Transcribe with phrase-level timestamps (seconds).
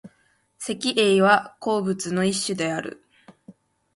[0.59, 3.03] 石英は鉱物の一種である。